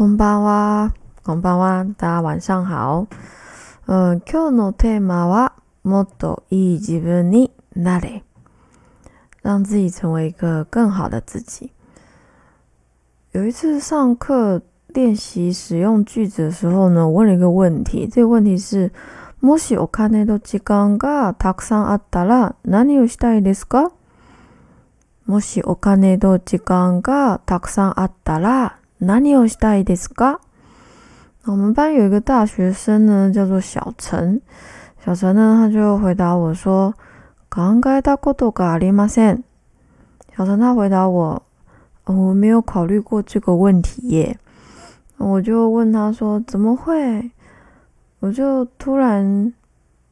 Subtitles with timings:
[0.00, 3.06] 空巴哇，空巴哇，大家晚上好。
[3.84, 5.52] 嗯，今日のテーマは
[5.82, 8.22] もっといい自分になれ，
[9.42, 11.70] 让自己成为一个更好的自己。
[13.32, 18.90] 有一次上课练习使用句子的时候呢，我问了一个问题，这个问题是：
[19.42, 23.92] もしお金の時間がたくさんあったら何をしたいですか？
[25.26, 30.39] もしお金の時間がたくさんあったら何をしたいですか？
[31.45, 34.41] 我们班有一个大学生呢，叫做小陈。
[35.03, 36.95] 小陈呢，他就回答我说：“
[37.49, 39.43] 考えたことがありません。”
[40.35, 41.43] 小陈他回答我：“
[42.05, 44.39] 我没有考虑过这个问题耶。”
[45.17, 47.31] 我就问他说：“怎么会？”
[48.21, 49.53] 我就突然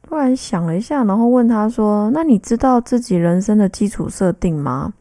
[0.02, 4.92] 突然想了一下，然后问他说：“那你知道自己人生的基础设定吗？”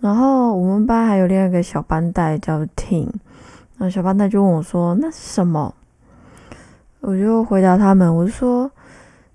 [0.00, 3.08] 然后我们班还有另外一个小班带叫 Ting，
[3.76, 5.74] 那小班带就问我说：“那是什么？”
[7.00, 8.70] 我就回答他们，我就说：“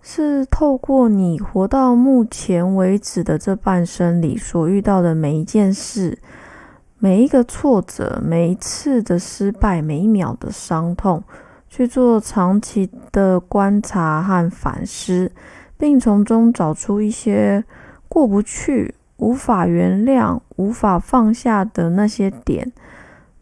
[0.01, 6.17] 是透过你活到目前为止的这半生里所遇到的每一件事、
[6.97, 11.23] 每一个挫折、每一次的失败、每一秒的伤痛，
[11.69, 15.31] 去做长期的观察和反思，
[15.77, 17.63] 并从中找出一些
[18.09, 22.71] 过不去。”无法原谅、无法放下的那些点，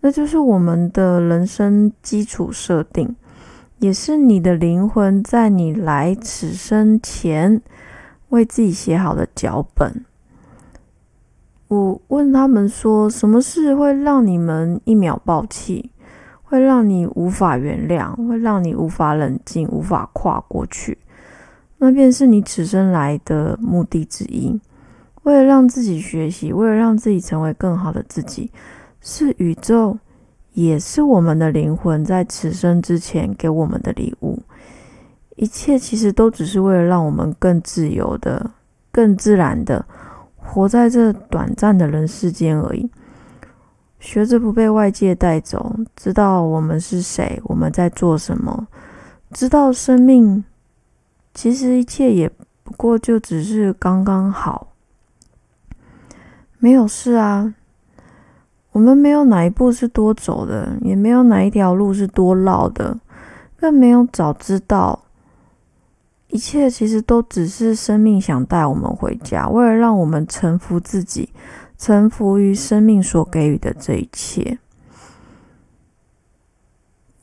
[0.01, 3.15] 那就是我们的人生基础设定，
[3.79, 7.61] 也是你的灵魂在你来此生前
[8.29, 10.05] 为自己写好的脚本。
[11.69, 15.89] 我问他们说：“什么事会让你们一秒爆气？
[16.43, 18.15] 会让你无法原谅？
[18.27, 20.99] 会让你无法冷静、无法跨过去？
[21.79, 24.61] 那便是你此生来的目的之一。”
[25.23, 28.51] 为了让自己学习，为了让自己成为更好的自己，
[29.01, 29.97] 是宇宙，
[30.53, 34.41] 也是我们的灵魂在此生之前给我们的礼物。
[35.35, 38.51] 一切其实都只是为了让我们更自由的、
[38.91, 39.83] 更自然的
[40.35, 42.89] 活在这短暂的人世间而已。
[43.99, 48.67] 学着不被外界带走，知道我们是谁，我们在做什么，
[49.31, 50.43] 知道生命
[51.33, 52.29] 其实一切也
[52.63, 54.72] 不过就只是刚刚好。
[56.63, 57.53] 没有事啊，
[58.71, 62.97] 我们没有哪一步是多走的，也没有哪一条路是多绕的，
[63.57, 64.97] 更没有早知道。
[66.29, 71.27] 一切其实都只是生命想带我们回家，为了让我们臣服自己，
[71.77, 74.57] 臣服于生命所给予的这一切。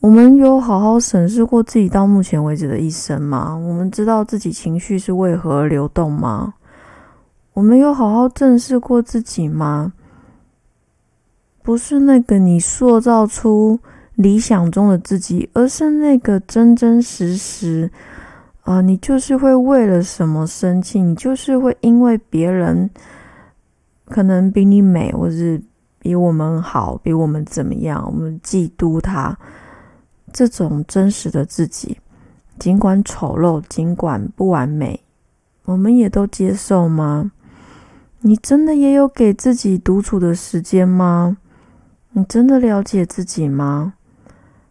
[0.01, 3.55] 我们有好好审视过自己到目前为止的一生吗？
[3.55, 6.53] 我们知道自己情绪是为何而流动吗？
[7.61, 9.93] 我们有好好正视过自己吗？
[11.61, 13.79] 不是那个你塑造出
[14.15, 17.91] 理想中的自己，而是那个真真实实，
[18.63, 20.99] 啊，你就是会为了什么生气？
[20.99, 22.89] 你就是会因为别人
[24.05, 25.61] 可能比你美，或是
[25.99, 29.37] 比我们好，比我们怎么样，我们嫉妒他。
[30.33, 31.99] 这种真实的自己，
[32.57, 34.99] 尽管丑陋，尽管不完美，
[35.65, 37.31] 我们也都接受吗？
[38.23, 41.37] 你真的也有给自己独处的时间吗？
[42.11, 43.93] 你真的了解自己吗？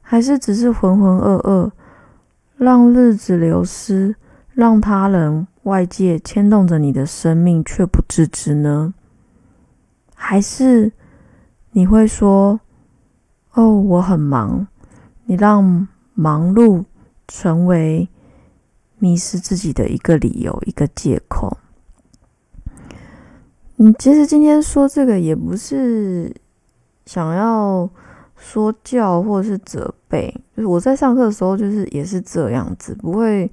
[0.01, 1.71] 还是只是浑浑噩噩，
[2.57, 4.15] 让日子流失，
[4.53, 8.95] 让他人、外界牵动着你的生命却不自知呢？
[10.15, 10.93] 还是
[11.73, 12.61] 你会说
[13.55, 14.67] ：“哦，我很忙。”
[15.27, 16.85] 你让忙碌
[17.27, 18.09] 成为
[18.99, 21.57] 迷失自己的一个理由、一个借口。
[23.83, 26.31] 嗯，其实今天说这个也不是
[27.07, 27.89] 想要
[28.37, 33.51] 说教或者是责备，就是我在上课的时候就是也是这样子，不会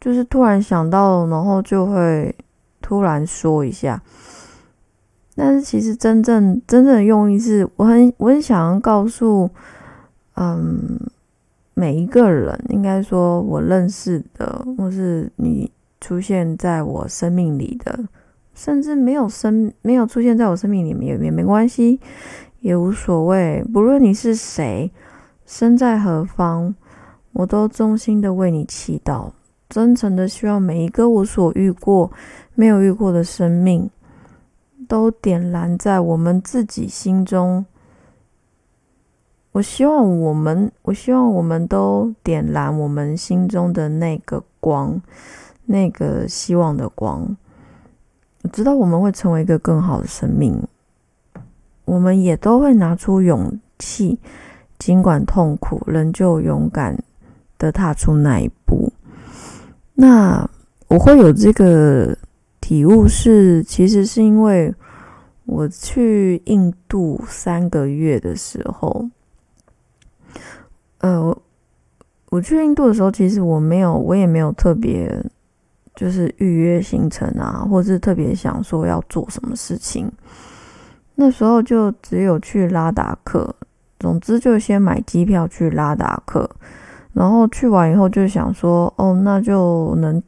[0.00, 2.34] 就是突然想到，然后就会
[2.80, 4.02] 突然说一下。
[5.36, 9.50] 但是其实真正真正的用意是我很我很想要告诉，
[10.36, 10.98] 嗯，
[11.74, 15.70] 每一个人，应该说我认识的，或是你
[16.00, 18.04] 出现在我生命里的。
[18.54, 22.00] 甚至没有生没有出现在我生命里面也没关系，
[22.60, 23.64] 也无所谓。
[23.72, 24.90] 不论你是谁，
[25.44, 26.74] 身在何方，
[27.32, 29.30] 我都衷心的为你祈祷，
[29.68, 32.12] 真诚的希望每一个我所遇过、
[32.54, 33.90] 没有遇过的生命，
[34.86, 37.66] 都点燃在我们自己心中。
[39.52, 45.00] 我希望我们，我希望我们都点燃我们心中的那个光，
[45.66, 47.36] 那个希望的光。
[48.44, 50.62] 我知道我们会成为一个更好的生命，
[51.86, 54.18] 我们也都会拿出勇气，
[54.78, 57.02] 尽管痛苦，仍旧勇敢
[57.56, 58.92] 的踏出那一步。
[59.94, 60.46] 那
[60.88, 62.14] 我会有这个
[62.60, 64.74] 体悟，是其实是因为
[65.46, 69.08] 我去印度三个月的时候，
[70.98, 71.34] 呃，
[72.28, 75.10] 我去印度的时候，其实我没有，我也没有特别
[75.94, 80.10] 就是预约行程啊，或是特别想说要做什么事情。
[81.14, 83.54] 那时候就只有去拉达克，
[84.00, 86.50] 总之就先买机票去拉达克，
[87.12, 90.20] 然后去完以后就想说，哦，那就能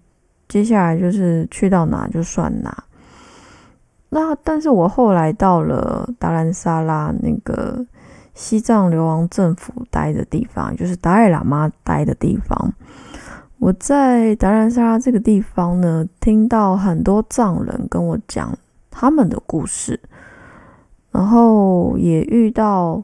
[0.48, 2.84] 接下来就是去到哪就算哪。
[4.08, 7.84] 那但是我后来到了达兰萨拉那个
[8.34, 12.72] 西藏流亡政府待的地方，就是达赖喇嘛待的地方。
[13.58, 18.56] 我在达兰萨拉这个地方呢，听到很多藏人跟我讲
[18.90, 19.98] 他们的故事。
[21.10, 23.02] 然后也遇到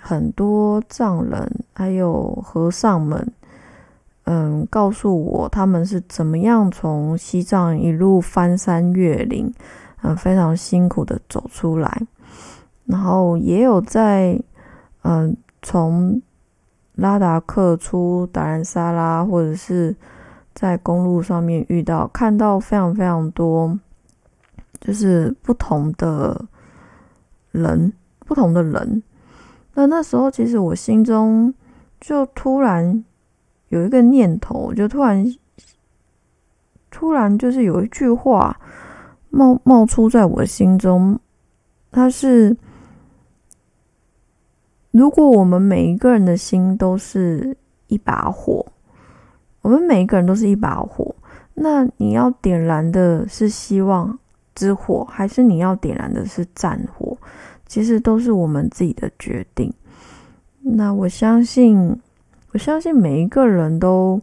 [0.00, 3.32] 很多藏人，还有和尚们，
[4.22, 9.52] 嗯，告诉我他们是怎么样从西藏一路翻山越岭，
[10.02, 12.06] 嗯，非常辛苦的走出来。
[12.86, 14.40] 然后也有在，
[15.02, 16.22] 嗯，从
[16.94, 19.94] 拉达克出达兰萨拉，或者是
[20.54, 23.78] 在公路上面遇到，看到非常非常多，
[24.80, 26.46] 就是不同的。
[27.54, 27.92] 人
[28.26, 29.00] 不同的人，
[29.74, 31.54] 那那时候其实我心中
[32.00, 33.04] 就突然
[33.68, 35.24] 有一个念头，就突然
[36.90, 38.58] 突然就是有一句话
[39.30, 41.16] 冒冒出在我心中，
[41.92, 42.56] 它是：
[44.94, 47.56] 如果我们每一个人的心都是
[47.88, 48.64] 一把火，
[49.60, 51.12] 我们每一个人都是一把火，
[51.54, 54.16] 那你要点燃的是希望。
[54.54, 57.18] 之火，还是你要点燃的是战火，
[57.66, 59.74] 其实都是我们自己的决定。
[60.60, 62.00] 那我相信，
[62.52, 64.22] 我相信每一个人都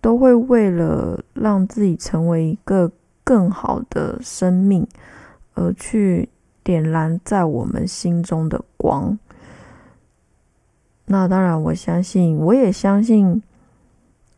[0.00, 2.90] 都会为了让自己成为一个
[3.22, 4.86] 更好的生命，
[5.52, 6.30] 而去
[6.62, 9.18] 点燃在我们心中的光。
[11.06, 13.42] 那当然，我相信，我也相信，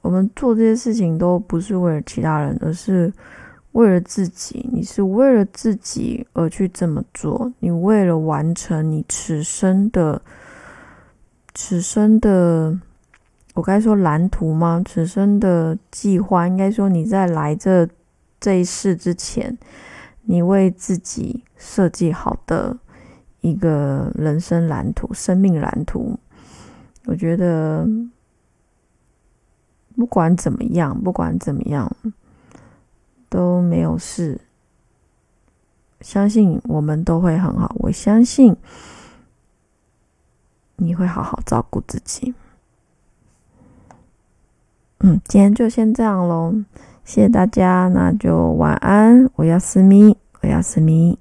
[0.01, 3.13] 我们做这些事情都不是为了其他人，而是。
[3.73, 7.53] 为了自己，你是为了自己而去这么做。
[7.59, 10.23] 你为了完成你此生的、
[11.55, 12.79] 此生的，
[13.55, 14.81] 我该说蓝图吗？
[14.87, 17.89] 此生的计划，应该说你在来这
[18.39, 19.59] 这一世之前，
[20.25, 22.77] 你为自己设计好的
[23.41, 26.19] 一个人生蓝图、生命蓝图。
[27.07, 27.87] 我觉得，
[29.97, 31.91] 不管怎么样，不管怎么样。
[33.31, 34.41] 都没有事，
[36.01, 37.75] 相信我们都会很好。
[37.81, 38.57] 我相信
[40.77, 42.33] 你会好好照顾自己。
[45.01, 46.55] 嗯，今天就先这样喽，
[47.05, 49.29] 谢谢大家，那就晚安。
[49.37, 51.19] 我要思密，我要思密。